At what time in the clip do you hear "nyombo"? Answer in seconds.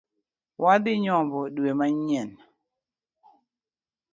1.03-1.39